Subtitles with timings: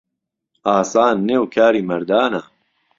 [0.69, 2.41] ئاسان نێ و کاری مەردانە